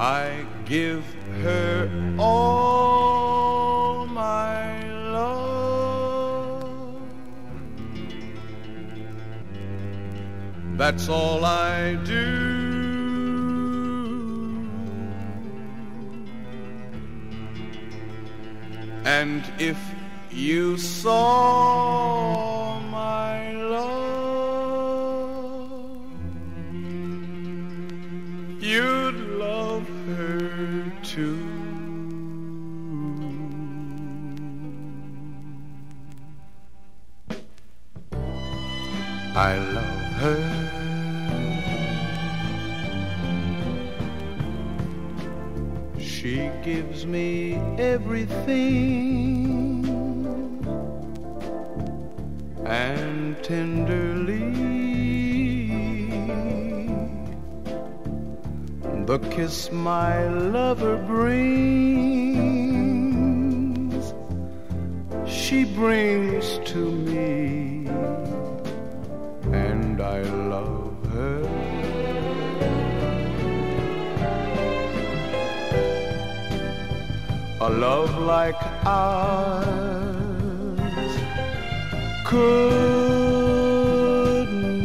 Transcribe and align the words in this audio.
I 0.00 0.46
give 0.64 1.04
her 1.42 1.90
all 2.18 4.06
my 4.06 4.90
love. 5.12 7.02
That's 10.78 11.06
all 11.10 11.44
I 11.44 11.96
do. 11.96 12.70
And 19.04 19.44
if 19.58 19.76
you 20.30 20.78
saw 20.78 22.59
I 39.40 39.56
love 39.56 40.12
her. 40.20 40.40
She 45.98 46.50
gives 46.62 47.06
me 47.06 47.54
everything 47.78 48.26
and 52.66 53.42
tenderly 53.42 54.50
the 59.06 59.18
kiss 59.30 59.72
my 59.72 60.28
lover 60.28 60.98
brings 60.98 62.04
she 65.26 65.64
brings 65.64 66.58
to 66.72 66.90
me 66.90 67.69
love 77.78 78.18
like 78.18 78.60
ours 78.84 79.70
could 82.24 83.50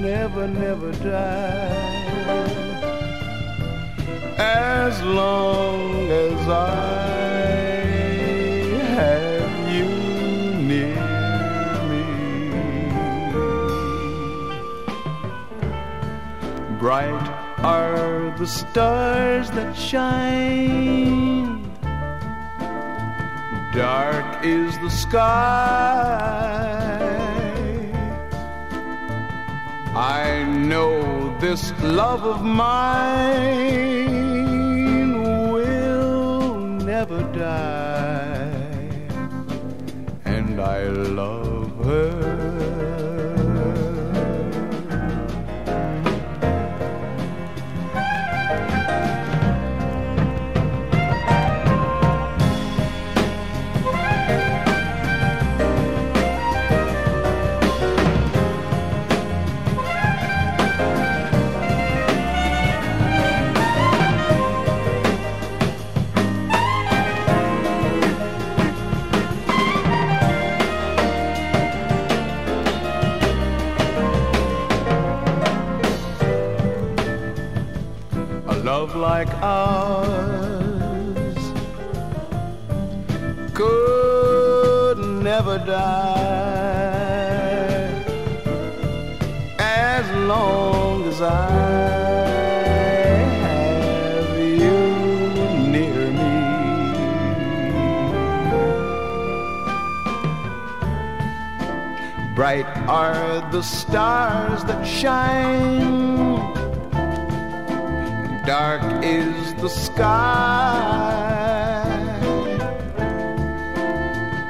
never, 0.02 0.48
never 0.48 0.92
die 0.94 1.96
as 4.38 5.02
long 5.04 6.12
as 6.12 6.48
I 6.48 6.76
have 8.98 9.74
you 9.74 9.90
near 10.70 11.06
me. 11.92 12.06
Bright 16.80 17.26
are 17.64 18.36
the 18.38 18.48
stars 18.48 19.50
that 19.52 19.76
shine 19.76 21.35
dark 23.76 24.46
is 24.46 24.80
the 24.80 24.90
sky. 24.90 25.26
I 29.94 30.44
know 30.44 31.38
this 31.40 31.74
love 31.82 32.24
of 32.24 32.42
mine 32.42 34.15
ours 79.46 81.42
could 83.54 84.98
never 85.30 85.58
die 85.60 86.16
as 89.60 90.06
long 90.32 91.08
as 91.12 91.22
I 91.22 91.52
have 93.46 94.34
you 94.64 94.80
near 95.76 96.04
me. 96.20 96.36
Bright 102.36 102.70
are 102.88 103.48
the 103.52 103.62
stars 103.62 104.64
that 104.64 104.84
shine 104.84 106.25
dark 108.46 108.84
is 109.04 109.56
the 109.56 109.70
sky. 109.70 110.06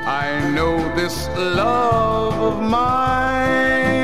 I 0.06 0.51
know 0.53 0.78
this 0.95 1.28
love 1.38 2.34
of 2.34 2.61
mine 2.61 3.94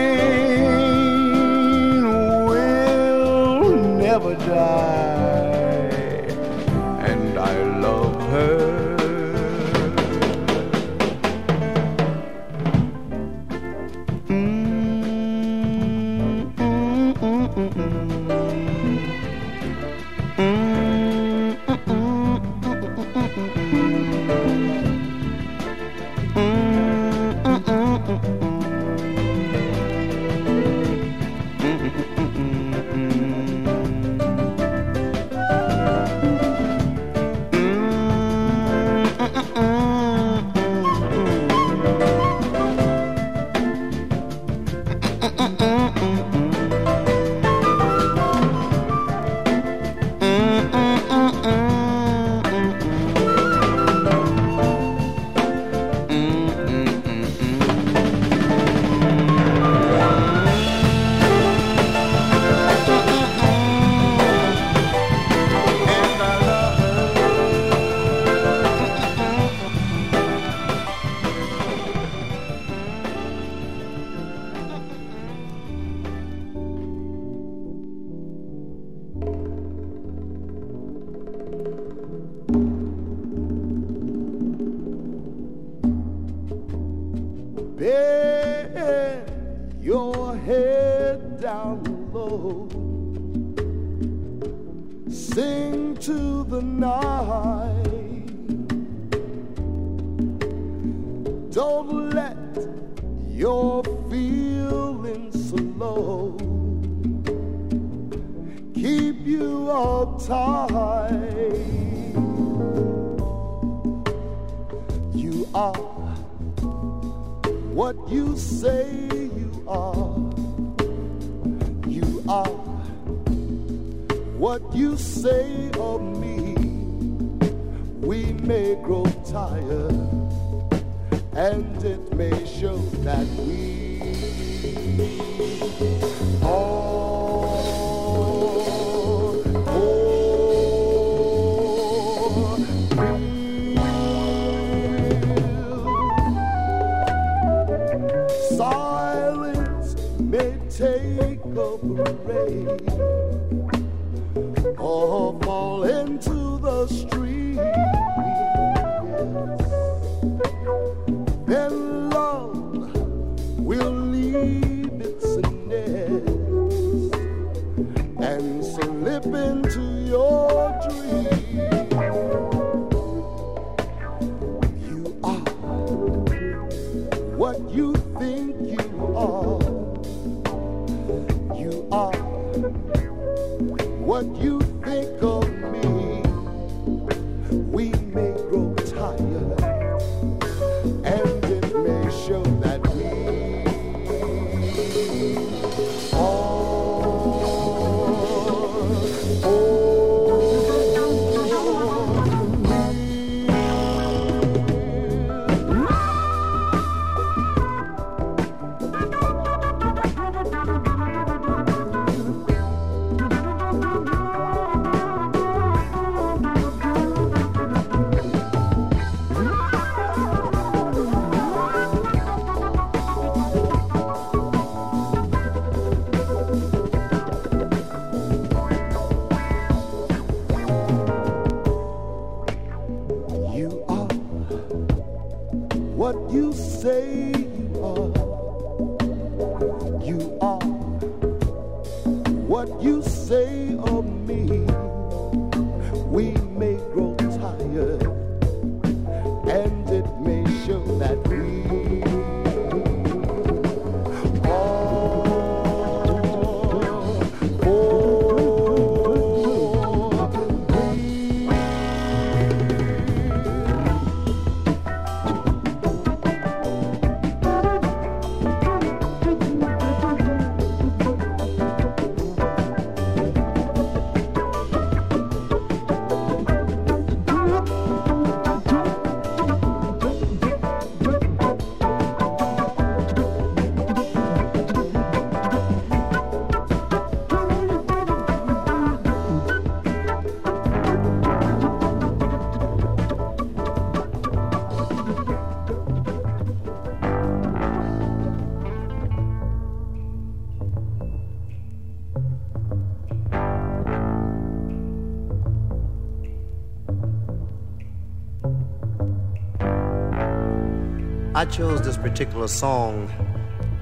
I 311.33 311.45
chose 311.45 311.81
this 311.81 311.95
particular 311.95 312.49
song 312.49 313.09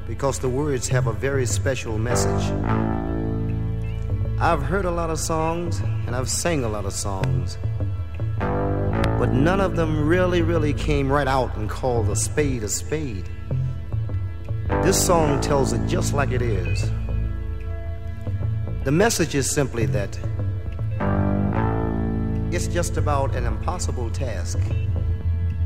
because 0.07 0.37
the 0.37 0.47
words 0.47 0.87
have 0.89 1.07
a 1.07 1.13
very 1.13 1.47
special 1.47 1.97
message. 1.97 2.43
I've 4.39 4.61
heard 4.61 4.85
a 4.85 4.91
lot 4.91 5.09
of 5.09 5.17
songs 5.17 5.79
and 5.79 6.15
I've 6.15 6.29
sang 6.29 6.63
a 6.63 6.69
lot 6.69 6.85
of 6.85 6.93
songs, 6.93 7.57
but 8.37 9.33
none 9.33 9.59
of 9.59 9.75
them 9.75 10.07
really, 10.07 10.43
really 10.43 10.73
came 10.73 11.11
right 11.11 11.27
out 11.27 11.57
and 11.57 11.67
called 11.67 12.07
a 12.09 12.15
spade 12.15 12.61
a 12.61 12.69
spade. 12.69 13.27
This 14.83 15.03
song 15.03 15.41
tells 15.41 15.73
it 15.73 15.83
just 15.87 16.13
like 16.13 16.29
it 16.29 16.43
is. 16.43 16.91
The 18.83 18.91
message 18.91 19.33
is 19.33 19.49
simply 19.49 19.87
that 19.87 20.19
it's 22.53 22.67
just 22.67 22.97
about 22.97 23.35
an 23.35 23.47
impossible 23.47 24.11
task 24.11 24.59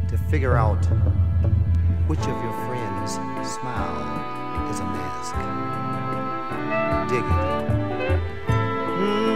to 0.07 0.17
figure 0.29 0.55
out 0.55 0.87
which 2.13 2.27
of 2.27 2.43
your 2.43 2.53
friends' 2.67 3.13
smile 3.55 4.69
is 4.69 4.79
a 4.79 4.85
mask? 4.85 5.33
Dig 7.09 7.23
it. 7.23 8.53
Mm. 8.99 9.32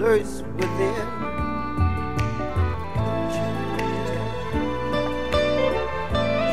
lurks 0.00 0.42
within. 0.56 1.06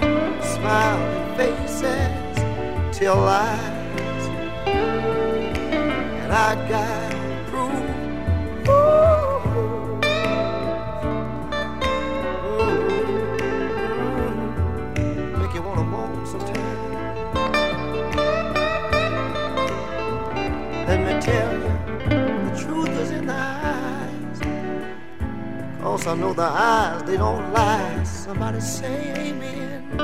Mm. 0.00 0.12
Smiling 0.54 1.36
faces 1.36 2.98
tell 2.98 3.18
lies, 3.18 4.24
and 4.66 6.32
I 6.32 6.68
got. 6.68 7.09
Cause 26.00 26.14
I 26.14 26.14
know 26.14 26.32
the 26.32 26.44
eyes, 26.44 27.02
they 27.02 27.18
don't 27.18 27.52
lie. 27.52 28.02
Somebody 28.04 28.60
say 28.60 29.12
amen. 29.18 30.00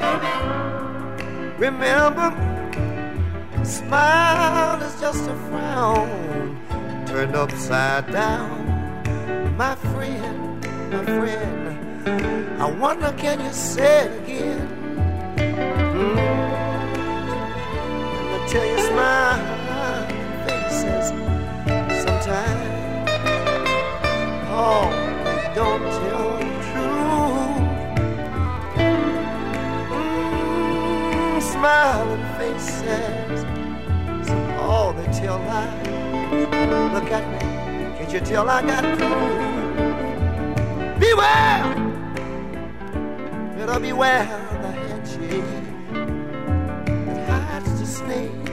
Amen. 0.00 1.54
Remember, 1.58 2.34
smile 3.62 4.82
is 4.82 5.00
just 5.00 5.30
a 5.30 5.36
frown 5.48 6.58
turned 7.06 7.36
upside 7.36 8.10
down. 8.10 8.66
My 9.56 9.76
friend, 9.76 10.60
my 10.90 11.04
friend, 11.04 12.60
I 12.60 12.68
wonder 12.68 13.12
can 13.16 13.38
you 13.44 13.52
say 13.52 14.06
it 14.06 14.24
again? 14.24 14.68
Mm. 15.94 16.16
Tell 18.48 18.66
you, 18.66 18.78
smile 18.88 19.38
faces 20.48 21.12
sometimes 22.02 22.79
don't 25.54 25.84
tell 26.04 26.32
the 26.38 26.48
truth. 26.68 27.56
Mm, 29.90 31.40
smiling 31.40 32.24
faces, 32.36 33.40
all 34.58 34.92
they 34.92 35.08
tell 35.12 35.38
lies. 35.38 35.86
Look 36.94 37.10
at 37.10 37.24
me, 37.32 37.40
can't 37.96 38.12
you 38.12 38.20
tell 38.20 38.50
I 38.50 38.60
got? 38.62 38.84
Beware, 41.00 41.64
better 43.56 43.80
beware 43.80 44.26
the 44.62 44.70
handshake 44.84 45.52
that 47.06 47.42
hides 47.48 47.72
the 47.80 47.86
snake. 47.86 48.46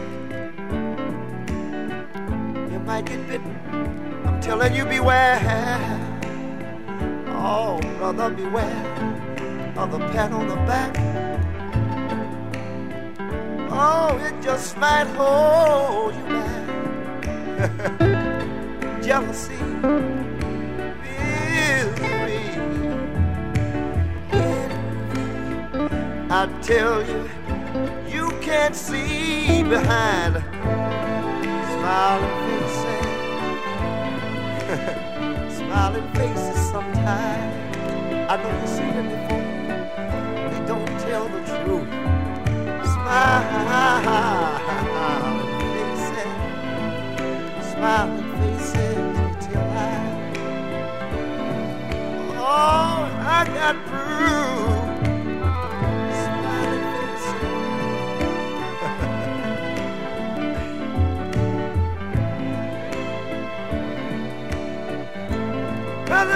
You 2.72 2.80
might 2.80 3.06
get 3.06 3.28
bitten 3.28 4.07
telling 4.48 4.74
you 4.74 4.86
beware. 4.86 5.42
Oh, 7.27 7.80
brother, 7.98 8.30
beware 8.30 9.74
of 9.75 9.92
the 9.92 10.00
pat 10.13 10.32
on 10.32 10.48
the 10.48 10.56
back. 10.72 10.96
Oh, 13.70 14.18
it 14.25 14.42
just 14.42 14.77
might 14.77 15.08
hold 15.18 16.16
you 16.16 16.24
back. 16.32 16.63
Jealousy, 19.04 19.60
misery, 21.04 21.25
I 26.30 26.48
tell 26.62 27.06
you, 27.06 27.30
you 28.08 28.30
can't 28.39 28.75
see 28.77 29.62
behind 29.63 30.36
smiling 31.74 32.47
smiling 35.88 36.12
faces 36.15 36.70
sometimes. 36.70 37.77
I 38.29 38.36
know 38.36 38.51
you've 38.60 38.70
seen 38.70 38.94
them 38.94 39.08
before. 39.08 39.46
They 40.51 40.62
don't 40.67 40.94
tell 41.00 41.25
the 41.29 41.41
truth. 41.48 41.91
Smiling 42.94 43.65
faces, 45.62 46.32
smiling 47.72 48.29
faces, 48.39 49.46
tell 49.46 49.67
lies. 49.75 50.38
Oh, 52.36 53.08
I 53.24 53.46
got 53.56 53.75
proof. 53.86 54.57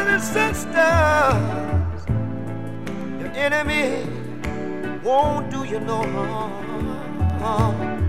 Brothers 0.03 0.35
and 0.35 0.55
sisters, 0.55 2.05
your 3.19 3.31
enemy 3.35 4.03
won't 5.03 5.51
do 5.51 5.63
you 5.63 5.79
no 5.79 6.01
harm. 7.39 7.99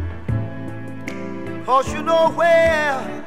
Cause 1.67 1.93
you 1.93 2.03
know 2.03 2.31
where, 2.31 3.27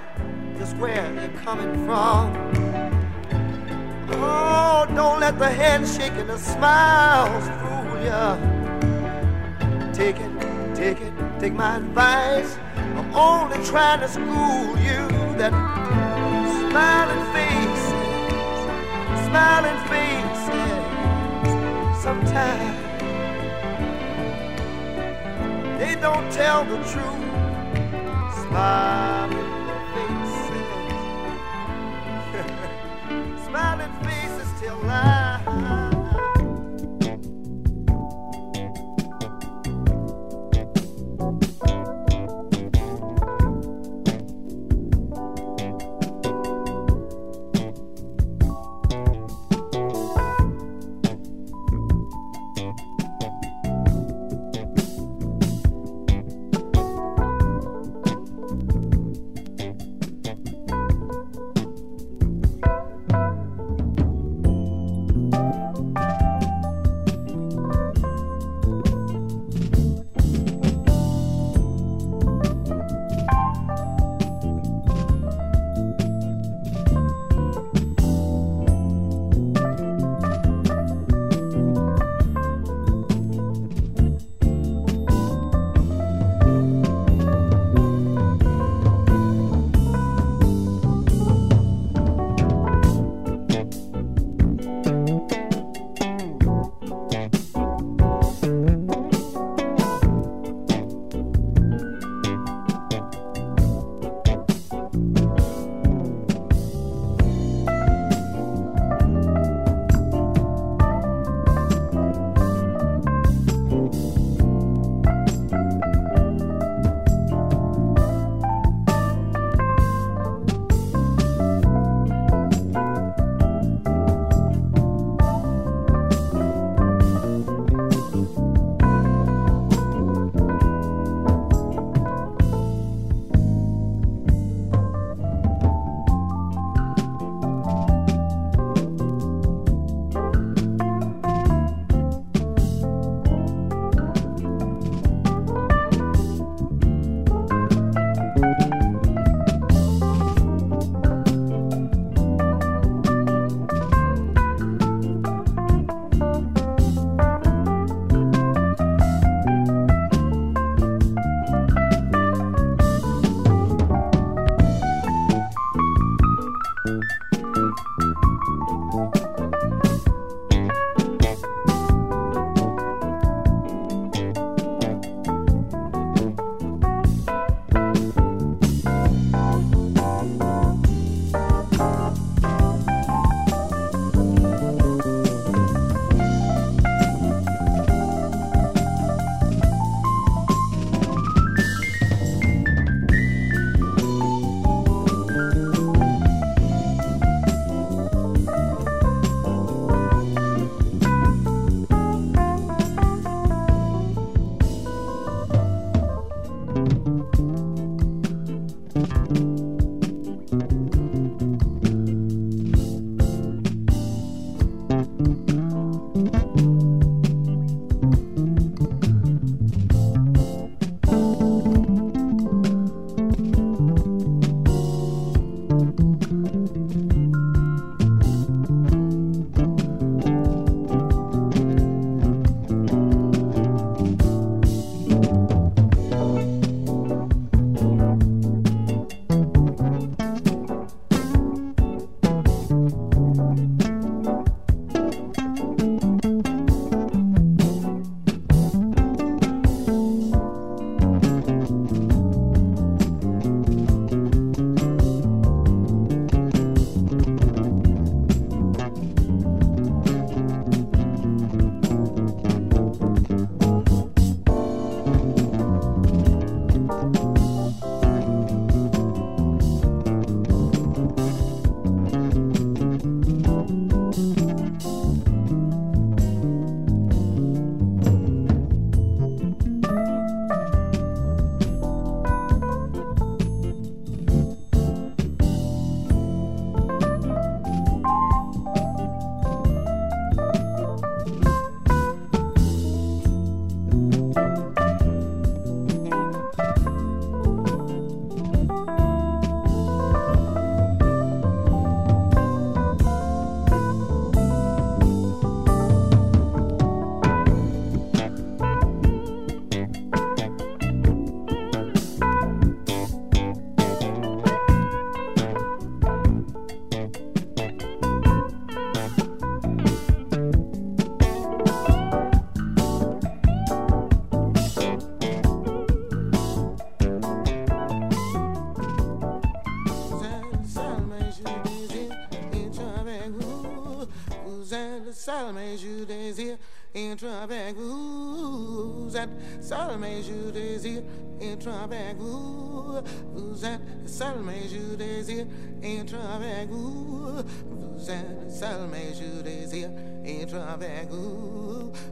just 0.57 0.75
where 0.77 1.13
they're 1.13 1.29
coming 1.43 1.85
from. 1.85 2.33
Oh, 4.11 4.85
don't 4.95 5.19
let 5.19 5.37
the 5.37 5.49
handshake 5.49 6.13
and 6.13 6.29
the 6.29 6.37
smiles 6.37 7.47
fool 7.59 7.99
you. 8.01 8.25
Take 9.93 10.17
it, 10.19 10.75
take 10.75 11.01
it, 11.01 11.13
take 11.39 11.53
my 11.53 11.77
advice. 11.77 12.57
I'm 12.75 13.13
only 13.13 13.63
trying 13.65 13.99
to 13.99 14.07
school 14.07 14.77
you 14.79 15.07
that 15.37 15.53
smiling 16.71 17.33
face 17.33 17.74
smiling 19.35 19.79
faces 19.89 20.79
sometimes 22.01 22.77
they 25.77 25.93
don't 25.95 26.31
tell 26.31 26.63
the 26.63 26.77
truth. 26.91 27.25
Smiling 28.43 29.51
faces, 29.93 30.51
smiling 33.45 33.93
faces 34.05 34.49
tell 34.61 34.77
lies. 34.83 35.34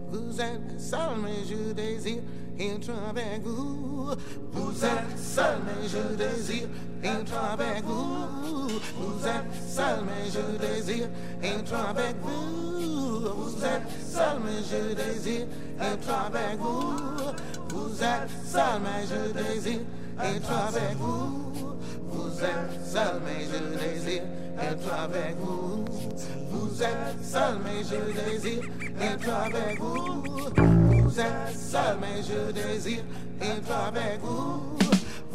Vous 0.09 0.39
êtes 0.39 0.79
seul, 0.79 0.99
mais 1.21 1.43
je 1.45 1.73
désire 1.73 2.21
être 2.57 2.91
avec 3.09 3.43
vous. 3.43 4.11
Vous 4.53 4.85
êtes 4.85 5.19
seul, 5.19 5.57
mais 5.65 5.87
je 5.87 6.15
désire 6.15 6.69
être 7.03 7.33
avec 7.51 7.83
vous. 7.83 8.67
Vous 8.95 9.27
êtes 9.27 9.69
seul, 9.69 10.05
mais 10.05 10.31
je 10.31 10.57
désire 10.65 11.09
être 11.43 11.73
avec 11.73 12.15
vous. 12.21 13.33
Vous 13.33 13.65
êtes 13.65 13.89
seul, 14.07 14.39
mais 14.45 14.63
je 14.63 14.93
désire 14.93 15.47
être 15.81 16.09
avec 16.25 16.57
vous. 16.59 16.95
Vous 17.69 18.01
êtes 18.01 18.29
seul, 18.45 18.79
mais 18.81 19.05
je 19.05 19.33
désire 19.33 19.81
être 20.23 20.51
avec 20.51 20.97
vous. 20.97 21.51
Vous 22.11 22.39
êtes 22.39 22.85
seul, 22.85 23.21
mais 23.25 23.45
je 23.45 23.77
désire 23.77 24.23
être 24.57 24.93
avec 24.93 25.35
vous. 25.37 26.42
Vous 26.83 26.89
êtes 26.89 27.23
seul, 27.23 27.59
mais 27.63 27.81
je 27.81 28.29
désire 28.29 28.63
être 28.99 29.29
avec 29.29 29.79
vous. 29.79 30.21
Vous 31.01 31.17
êtes 31.17 31.57
seul, 31.57 31.97
mais 32.01 32.21
je 32.21 32.51
désire 32.51 33.03
être 33.39 33.71
avec 33.87 34.19
vous. 34.21 34.77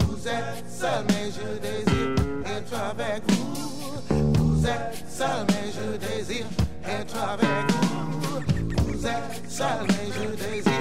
Vous 0.00 0.28
êtes 0.28 0.70
seul, 0.70 1.04
mais 1.08 1.30
je 1.30 1.58
désire 1.58 2.14
être 2.44 2.74
avec 2.90 3.22
vous. 3.30 4.34
Vous 4.34 4.66
êtes 4.66 5.04
seul, 5.08 5.46
mais 5.48 5.72
je 5.72 5.96
désire 5.96 6.46
être 6.86 7.16
avec 7.16 7.72
vous. 7.72 8.92
Vous 8.92 9.06
êtes 9.06 9.50
seul, 9.50 9.86
mais 9.88 10.12
je 10.12 10.28
désire 10.36 10.72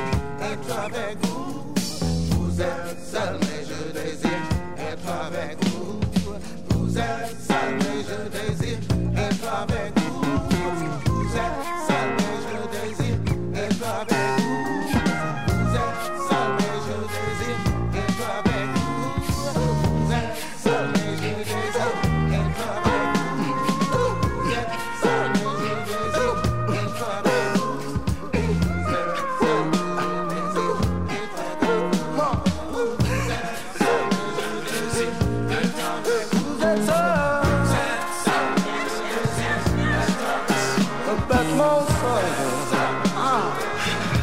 être 0.51 0.80
avec 0.80 1.17
vous. 1.25 1.73
Vous 2.32 2.62
êtes 2.62 2.99
seul, 3.10 3.39
mais 3.39 3.63
je 3.63 3.93
désire 3.93 4.57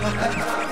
That's 0.05 0.37
my 0.47 0.64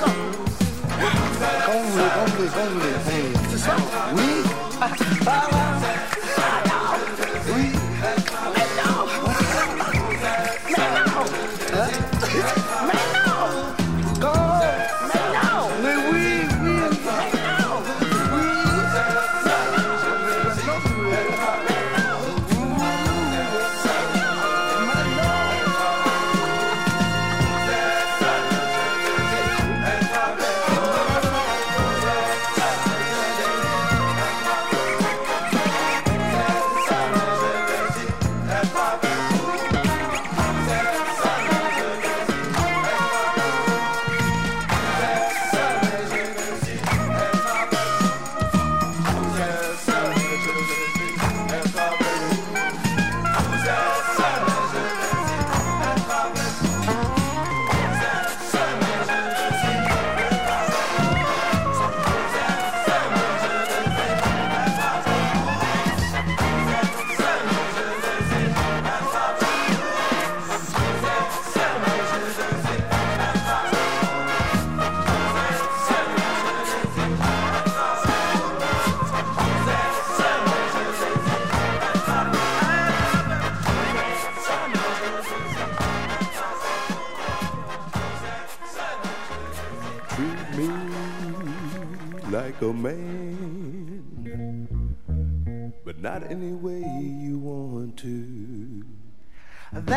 Quand 0.00 0.06
vous 1.72 1.90
voulez, 1.92 2.04
quand 2.14 2.24
vous 2.26 2.36
voulez, 2.36 2.48
quand 2.48 2.64
vous 2.64 2.80
voulez. 2.80 3.32
Oui. 4.14 4.30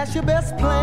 That's 0.06 0.14
your 0.14 0.24
best 0.24 0.56
plan. 0.60 0.75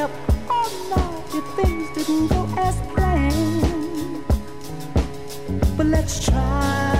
Can't. 0.00 0.12
Oh 0.48 0.68
no, 0.96 1.38
if 1.38 1.44
things 1.56 1.86
didn't 1.94 2.28
go 2.28 2.48
as 2.56 2.74
planned. 2.94 4.24
But 5.76 5.86
let's 5.88 6.24
try 6.24 6.99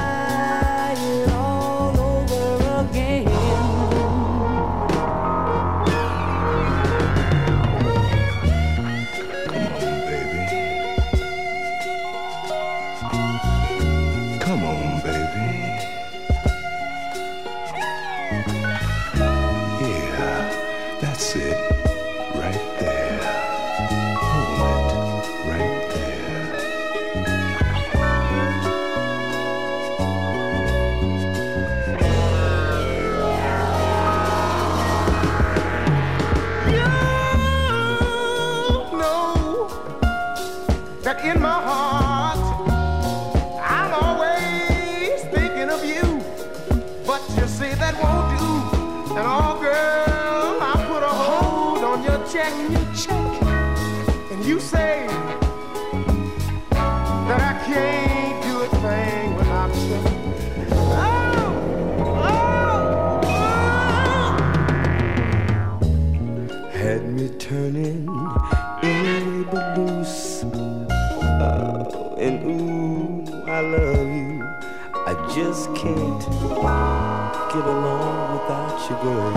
get 77.52 77.66
along 77.66 78.32
without 78.32 78.78
you, 78.88 78.96
girl. 79.02 79.34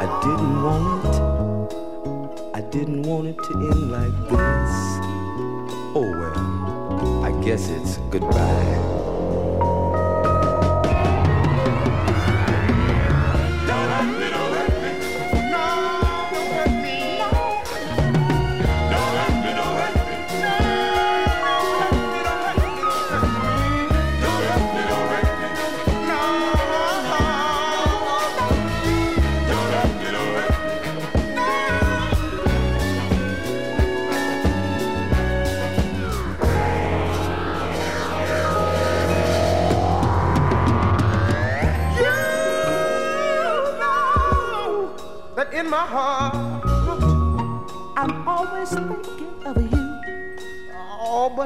I 0.00 0.06
didn't 0.22 0.62
want 0.62 1.04
it. 1.04 2.54
I 2.54 2.60
didn't 2.70 3.02
want 3.02 3.26
it 3.28 3.36
to 3.36 3.52
end 3.52 3.90
like 3.90 4.16
this. 4.30 4.72
Oh 5.94 6.10
well, 6.20 7.24
I 7.24 7.32
guess 7.44 7.68
it's 7.68 7.98
goodbye. 8.10 9.07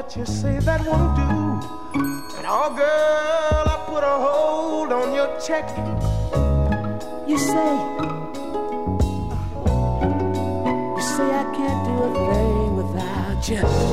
what 0.03 0.17
you 0.17 0.25
say 0.25 0.59
that 0.59 0.85
won't 0.85 1.15
do. 1.15 1.23
And 2.37 2.45
oh, 2.45 2.69
girl, 2.75 3.65
I 3.73 3.77
put 3.87 4.03
a 4.03 4.15
hold 4.25 4.91
on 4.91 5.13
your 5.15 5.39
check. 5.39 5.69
You 7.25 7.37
say, 7.37 7.71
you 10.95 11.03
say 11.15 11.27
I 11.41 11.45
can't 11.55 11.81
do 11.87 11.93
a 12.03 12.11
thing 12.27 12.75
without 12.75 13.49
you. 13.49 13.92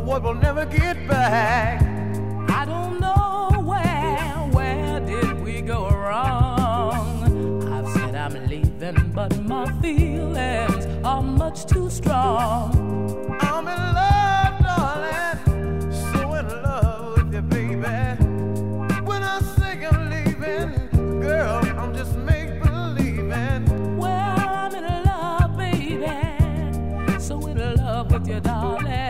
or 0.00 0.04
what 0.04 0.22
we'll 0.22 0.34
never 0.34 0.64
get 0.66 0.96
back. 1.08 1.82
I 2.50 2.64
don't 2.64 3.00
know 3.00 3.50
where, 3.62 4.48
where 4.52 5.00
did 5.00 5.42
we 5.42 5.60
go 5.60 5.88
wrong? 5.90 7.68
I've 7.72 7.88
said 7.92 8.14
I'm 8.14 8.46
leaving, 8.46 9.12
but 9.14 9.36
my 9.44 9.70
feelings 9.80 10.86
are 11.04 11.22
much 11.22 11.66
too 11.66 11.90
strong. 11.90 13.36
I'm 13.40 13.68
in 13.68 13.82
love, 14.00 14.54
darling, 14.62 15.92
so 15.92 16.34
in 16.34 16.48
love 16.62 17.16
with 17.16 17.34
you, 17.34 17.42
baby. 17.42 17.74
When 19.04 19.22
I 19.22 19.40
say 19.56 19.84
I'm 19.86 20.10
leaving, 20.10 21.20
girl, 21.20 21.64
I'm 21.78 21.94
just 21.94 22.16
make 22.16 22.62
believing. 22.62 23.96
Well, 23.98 24.38
I'm 24.38 24.74
in 24.74 25.04
love, 25.04 25.56
baby, 25.56 27.18
so 27.18 27.46
in 27.46 27.58
love 27.76 28.12
with 28.12 28.28
you, 28.28 28.40
darling. 28.40 29.09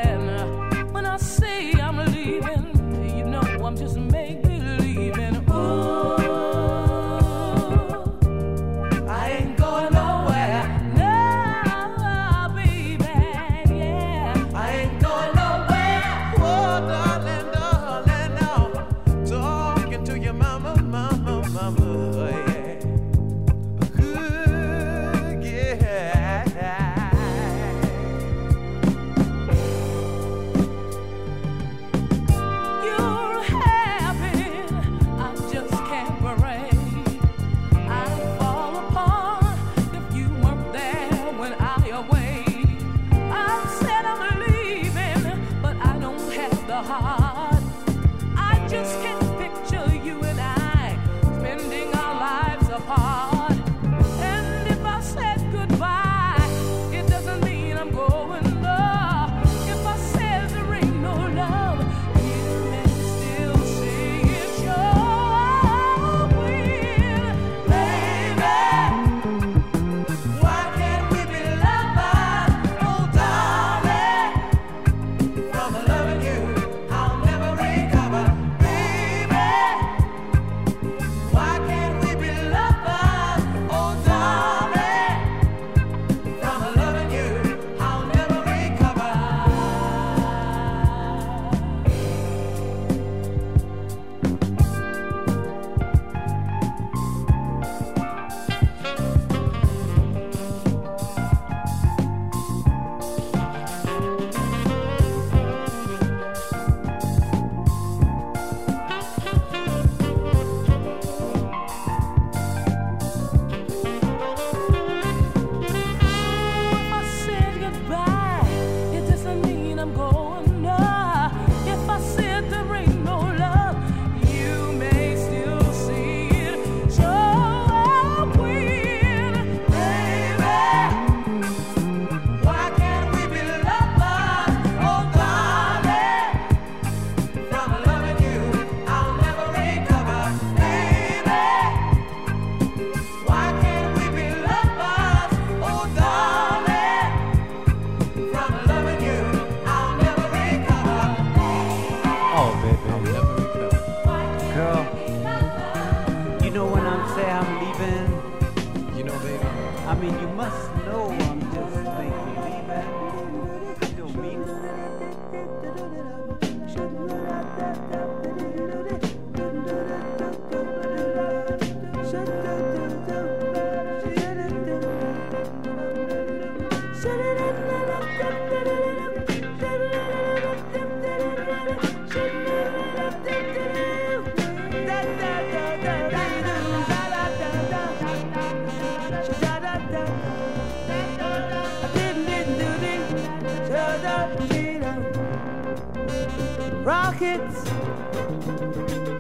rockets, 197.21 197.65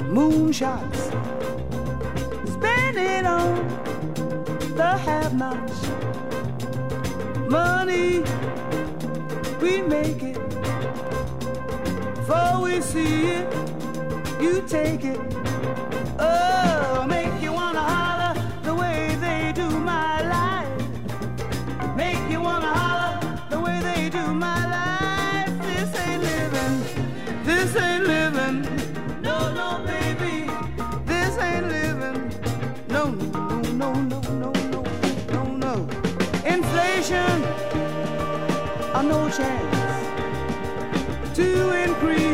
moonshots, 0.08 1.00
spend 2.52 2.96
it 2.96 3.26
on 3.26 3.68
the 4.74 4.96
have-nots. 4.96 5.88
Money, 7.50 8.22
we 9.60 9.82
make 9.82 10.22
it. 10.22 10.38
Before 12.14 12.62
we 12.62 12.80
see 12.80 13.26
it, 13.26 13.52
you 14.40 14.62
take 14.66 15.04
it. 15.04 15.20
Oh. 16.18 16.69
chance 39.40 41.36
to 41.36 41.70
increase. 41.84 42.29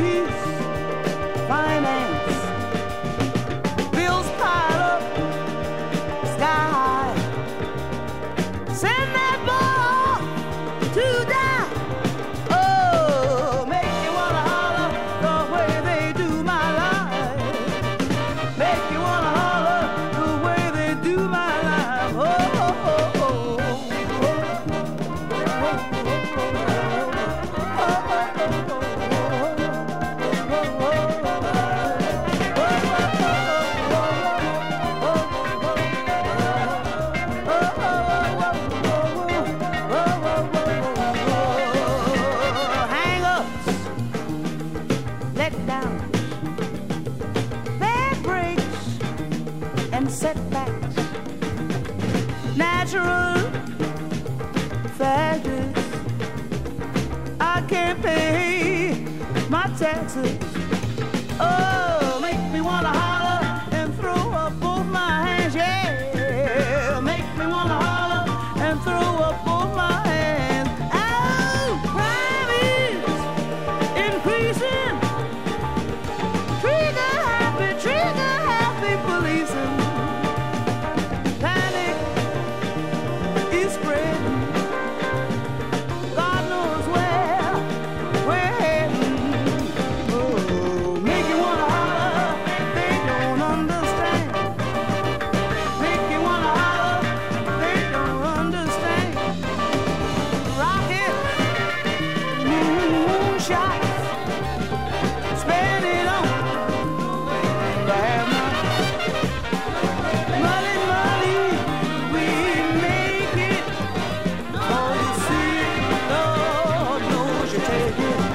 take 117.66 117.98
it. 117.98 118.25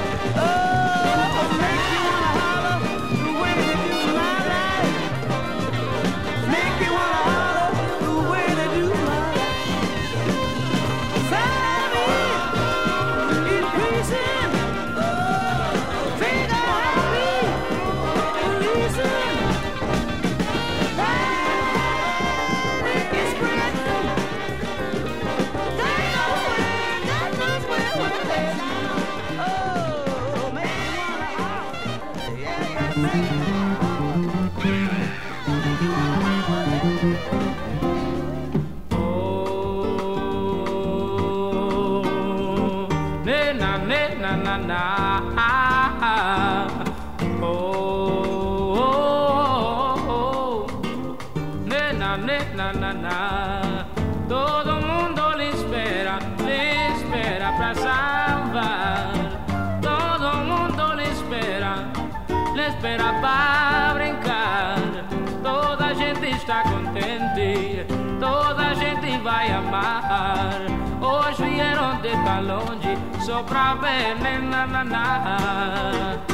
sopra 73.25 73.77
bene 73.81 74.39
na 74.49 74.65
na 74.65 74.83
na. 74.83 76.30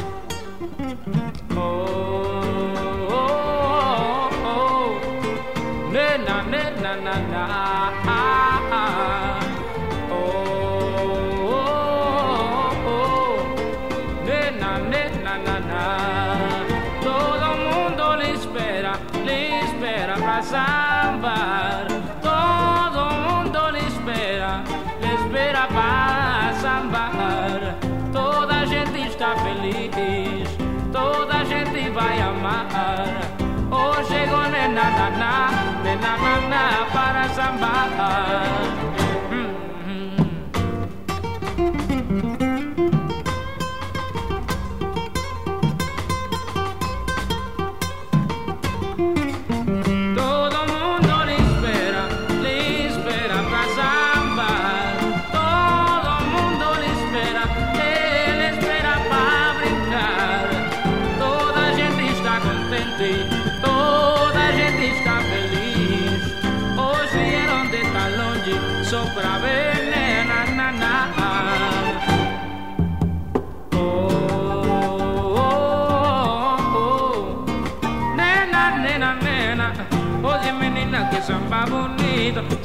time. 37.97 38.76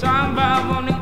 Samba 0.03 0.61
bonito, 0.67 1.02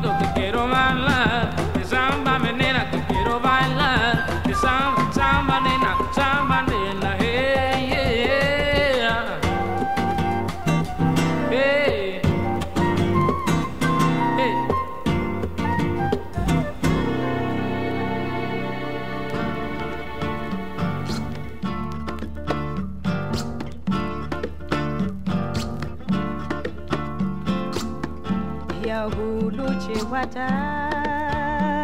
watash 30.21 31.81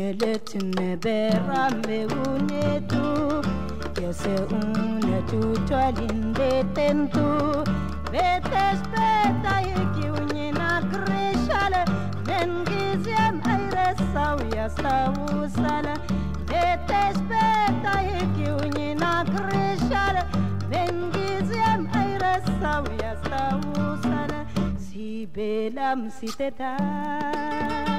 Taznielet 0.10 0.56
nebera 0.76 1.70
meunetu 1.86 3.44
Yese 4.02 4.36
unetu 4.58 5.42
twalinde 5.68 6.66
tentu 6.74 7.28
Betes 8.12 8.82
beta 8.92 9.62
yiki 9.62 10.10
unyina 10.10 10.82
grishale 10.92 11.86
Mengizem 12.26 13.42
airesau 13.54 14.40
ya 14.56 14.70
sausala 14.70 15.96
Betes 16.48 17.18
beta 17.30 17.94
sausala 23.30 24.46
Sibelam 24.80 26.10
siteta 26.10 26.78
Sitenyam 26.78 27.99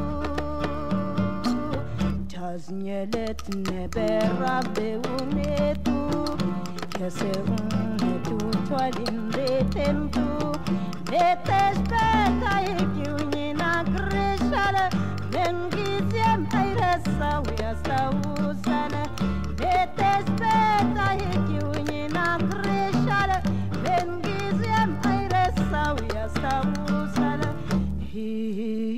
aznyeletne 2.53 3.81
berabe 3.95 4.89
unetu 5.19 5.99
kese 6.93 7.31
unetu 7.55 8.37
twalinde 8.67 9.49
temtu 9.73 10.27
netespeta 11.11 12.53
ikiunyina 12.81 13.69
grishale 13.93 14.85
mengizem 15.33 16.39
tairesa 16.53 17.29
uyastausale 17.47 19.03
netespeta 19.59 21.07
ikiunyina 21.31 22.25
grishale 22.49 23.37
mengizem 23.83 24.89
tairesa 25.03 25.81
uyastausale 26.01 27.49
hihi. 28.11 28.90